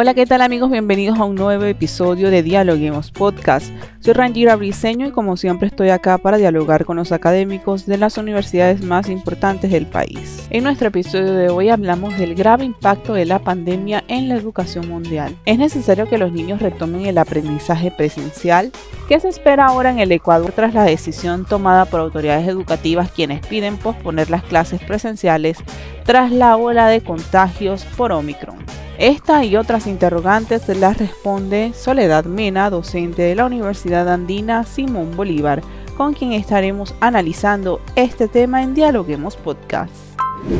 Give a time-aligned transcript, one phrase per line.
[0.00, 0.70] Hola, ¿qué tal amigos?
[0.70, 3.72] Bienvenidos a un nuevo episodio de Dialoguemos Podcast.
[3.98, 8.16] Soy Rangira Briseño y como siempre estoy acá para dialogar con los académicos de las
[8.16, 10.46] universidades más importantes del país.
[10.50, 14.88] En nuestro episodio de hoy hablamos del grave impacto de la pandemia en la educación
[14.88, 15.36] mundial.
[15.46, 18.70] ¿Es necesario que los niños retomen el aprendizaje presencial?
[19.08, 23.44] ¿Qué se espera ahora en el Ecuador tras la decisión tomada por autoridades educativas quienes
[23.44, 25.58] piden posponer las clases presenciales
[26.04, 28.58] tras la ola de contagios por Omicron?
[28.98, 35.62] Esta y otras interrogantes las responde Soledad Mena, docente de la Universidad Andina Simón Bolívar,
[35.96, 39.92] con quien estaremos analizando este tema en Dialoguemos Podcast.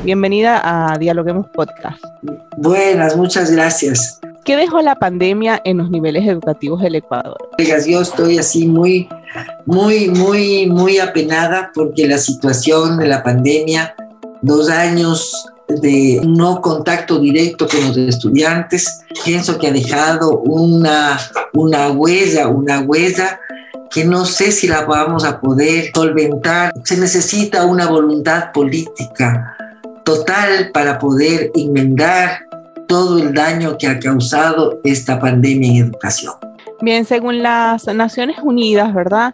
[0.05, 2.01] Bienvenida a Dialoguemos Podcast.
[2.57, 4.21] Buenas, muchas gracias.
[4.45, 7.39] ¿Qué dejó la pandemia en los niveles educativos del Ecuador?
[7.89, 9.09] Yo estoy así muy,
[9.67, 13.97] muy, muy, muy apenada porque la situación de la pandemia,
[14.43, 21.19] dos años de no contacto directo con los estudiantes, pienso que ha dejado una,
[21.53, 23.41] una huella, una huella
[23.91, 26.73] que no sé si la vamos a poder solventar.
[26.84, 29.57] Se necesita una voluntad política
[30.05, 32.41] total para poder enmendar
[32.87, 36.35] todo el daño que ha causado esta pandemia en educación.
[36.81, 39.33] Bien, según las Naciones Unidas, ¿verdad?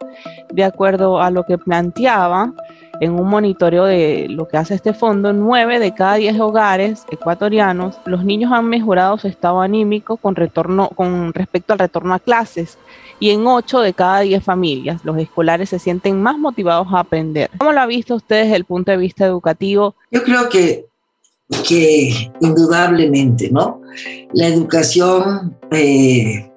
[0.53, 2.53] De acuerdo a lo que planteaba,
[3.01, 7.97] en un monitoreo de lo que hace este fondo, nueve de cada diez hogares ecuatorianos,
[8.07, 12.79] los niños han mejorado su estado anímico con, retorno, con respecto al retorno a clases.
[13.21, 17.51] Y en ocho de cada diez familias, los escolares se sienten más motivados a aprender.
[17.59, 19.95] ¿Cómo lo ha visto usted desde el punto de vista educativo?
[20.11, 20.87] Yo creo que,
[21.67, 23.81] que indudablemente, ¿no?
[24.33, 26.51] La educación eh,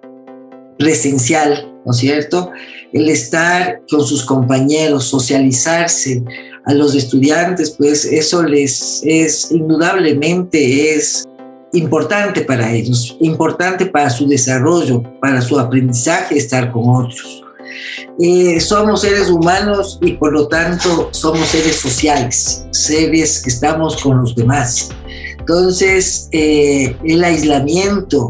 [0.77, 2.51] presencial, ¿no es cierto?
[2.93, 6.23] el estar con sus compañeros, socializarse
[6.65, 11.25] a los estudiantes, pues eso les es indudablemente es
[11.73, 17.43] importante para ellos, importante para su desarrollo, para su aprendizaje, estar con otros.
[18.19, 24.19] Eh, somos seres humanos y por lo tanto somos seres sociales, seres que estamos con
[24.21, 24.89] los demás.
[25.37, 28.29] Entonces, eh, el aislamiento,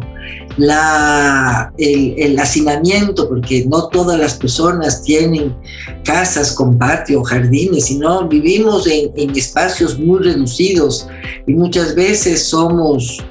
[0.57, 5.56] la, el, hacinamiento, porque no todas las personas tienen
[6.03, 11.07] casas con patio, jardines, sino vivimos en, en espacios muy reducidos
[11.45, 13.23] y muchas veces somos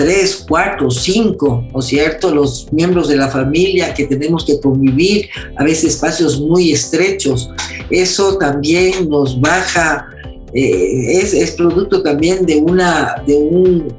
[0.00, 2.34] tres, cuatro, cinco, ¿no es cierto?
[2.34, 7.50] Los miembros de la familia que tenemos que convivir, a veces espacios muy estrechos.
[7.90, 10.06] Eso también nos baja,
[10.54, 13.94] eh, es, es, producto también de una, de un,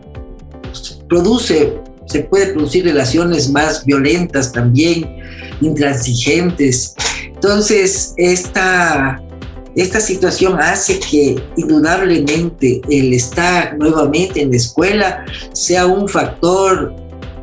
[1.08, 1.72] produce
[2.06, 5.18] se puede producir relaciones más violentas también,
[5.62, 6.96] intransigentes.
[7.26, 9.22] Entonces, esta,
[9.76, 16.96] esta situación hace que indudablemente el estar nuevamente en la escuela sea un factor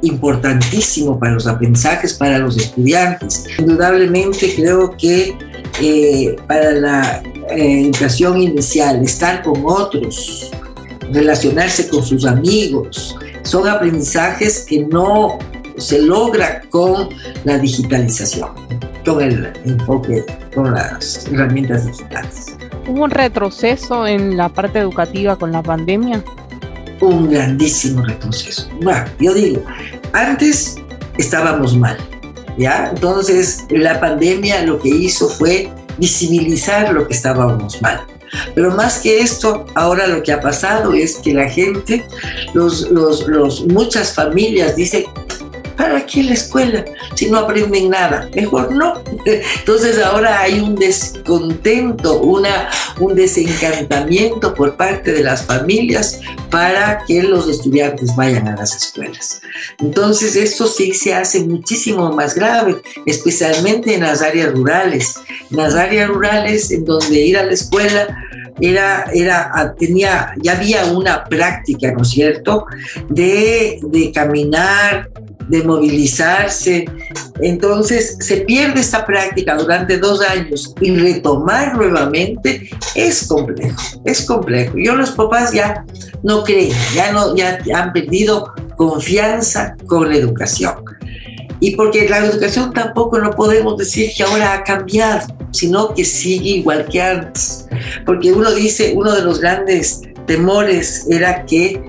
[0.02, 3.44] importantísimo para los aprendizajes, para los estudiantes.
[3.58, 5.36] Indudablemente creo que
[5.80, 10.50] eh, para la eh, educación inicial, estar con otros,
[11.10, 13.16] relacionarse con sus amigos,
[13.48, 15.38] son aprendizajes que no
[15.78, 17.08] se logra con
[17.44, 18.50] la digitalización,
[19.06, 20.22] con el enfoque,
[20.54, 22.54] con las herramientas digitales.
[22.86, 26.22] ¿Hubo un retroceso en la parte educativa con la pandemia?
[27.00, 28.68] Un grandísimo retroceso.
[28.82, 29.62] Bueno, yo digo,
[30.12, 30.76] antes
[31.16, 31.96] estábamos mal,
[32.58, 32.90] ¿ya?
[32.92, 38.00] Entonces la pandemia lo que hizo fue visibilizar lo que estábamos mal.
[38.54, 42.04] Pero más que esto, ahora lo que ha pasado es que la gente,
[42.54, 45.04] los, los, muchas familias dicen,
[45.78, 46.84] ¿para qué la escuela
[47.14, 48.28] si no aprenden nada?
[48.34, 49.00] Mejor no.
[49.24, 52.68] Entonces ahora hay un descontento, una,
[52.98, 59.40] un desencantamiento por parte de las familias para que los estudiantes vayan a las escuelas.
[59.78, 65.14] Entonces esto sí se hace muchísimo más grave, especialmente en las áreas rurales.
[65.50, 68.27] En las áreas rurales en donde ir a la escuela
[68.60, 72.66] era, era, tenía, ya había una práctica, ¿no es cierto?,
[73.08, 75.08] de, de caminar,
[75.48, 76.84] de movilizarse.
[77.40, 84.74] Entonces se pierde esta práctica durante dos años y retomar nuevamente es complejo, es complejo.
[84.76, 85.84] Yo los papás ya
[86.22, 90.74] no creen, ya, no, ya han perdido confianza con la educación.
[91.60, 96.50] Y porque la educación tampoco no podemos decir que ahora ha cambiado, sino que sigue
[96.50, 97.67] igual que antes.
[98.04, 101.82] Porque uno dice, uno de los grandes temores era que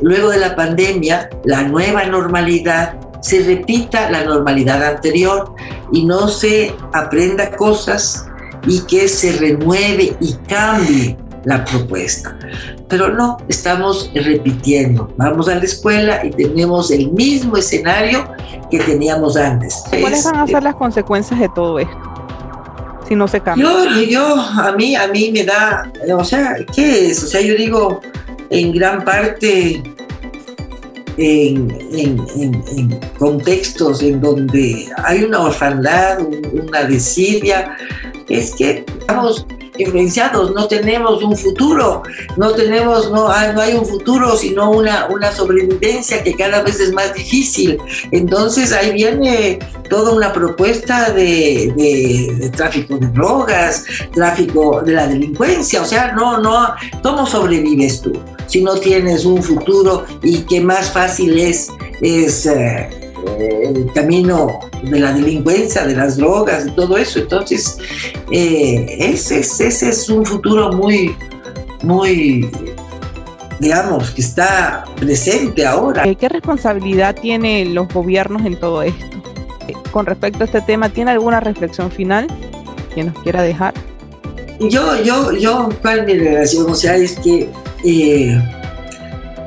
[0.00, 5.54] luego de la pandemia, la nueva normalidad se repita la normalidad anterior
[5.92, 8.26] y no se aprenda cosas
[8.66, 12.36] y que se renueve y cambie la propuesta.
[12.88, 15.12] Pero no, estamos repitiendo.
[15.16, 18.26] Vamos a la escuela y tenemos el mismo escenario
[18.70, 19.82] que teníamos antes.
[19.88, 22.09] ¿Cuáles van a ser las consecuencias de todo esto?
[23.10, 23.64] No se cambia.
[23.64, 27.22] Yo, yo, a mí, a mí me da, o sea, ¿qué es?
[27.24, 28.00] O sea, yo digo,
[28.50, 29.82] en gran parte,
[31.16, 36.20] en, en, contextos en donde hay una orfandad,
[36.52, 37.76] una desidia,
[38.28, 39.46] es que estamos
[39.80, 42.02] influenciados, no tenemos un futuro,
[42.36, 46.80] no tenemos, no hay, no hay un futuro, sino una, una sobrevivencia que cada vez
[46.80, 47.78] es más difícil.
[48.10, 55.84] Entonces ahí viene toda una propuesta de, tráfico de drogas, tráfico de la delincuencia, o
[55.84, 56.68] sea, no, no,
[57.02, 58.12] ¿cómo sobrevives tú
[58.46, 61.68] si no tienes un futuro y que más fácil es,
[62.00, 62.99] es eh,
[63.38, 67.18] el camino de la delincuencia, de las drogas y todo eso.
[67.20, 67.78] Entonces,
[68.30, 71.14] eh, ese, ese, es un futuro muy,
[71.82, 72.50] muy,
[73.58, 76.04] digamos, que está presente ahora.
[76.06, 79.06] Eh, ¿Qué responsabilidad tienen los gobiernos en todo esto?
[79.68, 82.26] Eh, con respecto a este tema, ¿tiene alguna reflexión final
[82.94, 83.74] que nos quiera dejar?
[84.60, 86.70] Yo, yo, yo, ¿cuál mi relación?
[86.70, 87.48] O sea, es que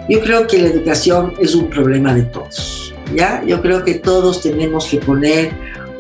[0.09, 2.82] yo creo que la educación es un problema de todos
[3.13, 3.43] ¿ya?
[3.45, 5.51] Yo creo que todos tenemos que poner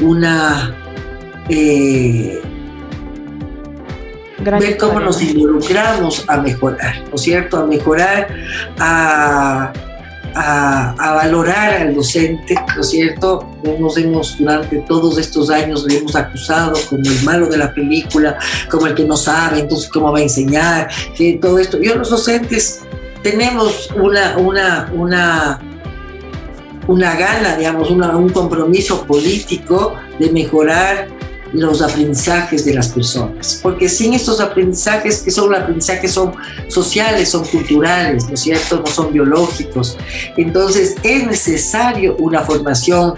[0.01, 0.75] una...
[1.49, 2.41] Eh,
[4.43, 7.57] ver cómo nos involucramos a mejorar, ¿no es cierto?
[7.57, 8.27] A mejorar,
[8.77, 9.71] a,
[10.35, 13.47] a, valorar al docente, ¿no es cierto?
[13.79, 18.37] Nos hemos, durante todos estos años, le hemos acusado como el malo de la película,
[18.69, 21.79] como el que no sabe, entonces cómo va a enseñar, que todo esto.
[21.81, 22.81] Yo los docentes
[23.21, 25.59] tenemos una, una, una
[26.87, 31.07] una gana, digamos, un compromiso político de mejorar
[31.53, 36.33] los aprendizajes de las personas, porque sin estos aprendizajes, que son aprendizajes, son
[36.67, 38.71] sociales, son culturales, ¿no es?
[38.71, 39.97] No son biológicos.
[40.35, 43.15] Entonces es necesario una formación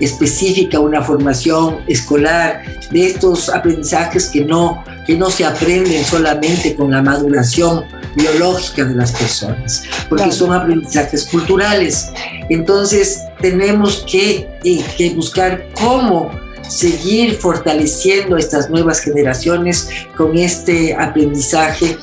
[0.00, 6.90] específica, una formación escolar de estos aprendizajes que no, que no se aprenden solamente con
[6.90, 7.84] la maduración
[8.16, 12.10] biológica de las personas, porque son aprendizajes culturales.
[12.48, 14.48] Entonces tenemos que,
[14.96, 16.30] que buscar cómo
[16.68, 21.96] seguir fortaleciendo estas nuevas generaciones con este aprendizaje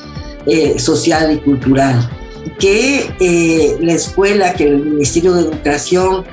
[0.46, 2.08] eh, social y cultural.
[2.58, 6.24] Que eh, la escuela, que el Ministerio de Educación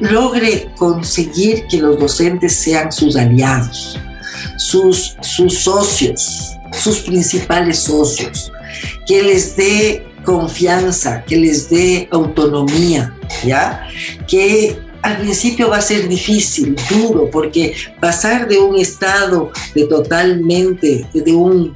[0.00, 3.98] logre conseguir que los docentes sean sus aliados,
[4.56, 8.52] sus, sus socios, sus principales socios,
[9.06, 13.88] que les dé confianza, que les dé autonomía, ¿ya?
[14.26, 21.06] Que al principio va a ser difícil, duro, porque pasar de un estado de totalmente,
[21.12, 21.74] de, un,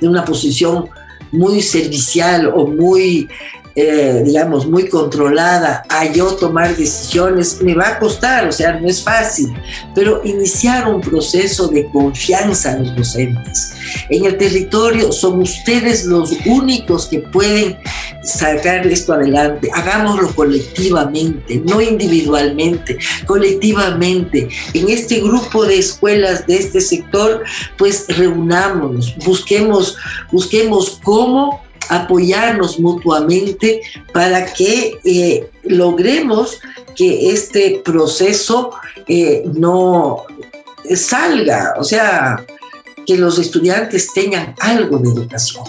[0.00, 0.88] de una posición
[1.32, 3.28] muy servicial o muy
[3.78, 8.88] eh, digamos, muy controlada a yo tomar decisiones, me va a costar, o sea, no
[8.88, 9.52] es fácil,
[9.94, 13.74] pero iniciar un proceso de confianza en los docentes.
[14.08, 17.76] En el territorio son ustedes los únicos que pueden
[18.24, 19.68] sacar esto adelante.
[19.74, 22.96] Hagámoslo colectivamente, no individualmente,
[23.26, 24.48] colectivamente.
[24.72, 27.44] En este grupo de escuelas de este sector,
[27.76, 29.96] pues reunámonos, busquemos,
[30.32, 36.60] busquemos cómo apoyarnos mutuamente para que eh, logremos
[36.94, 38.72] que este proceso
[39.06, 40.24] eh, no
[40.94, 42.44] salga, o sea,
[43.06, 45.64] que los estudiantes tengan algo de educación.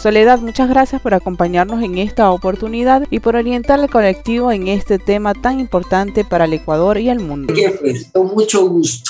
[0.00, 4.98] Soledad, muchas gracias por acompañarnos en esta oportunidad y por orientar al colectivo en este
[4.98, 7.52] tema tan importante para el Ecuador y el mundo.
[8.12, 9.09] Con mucho gusto.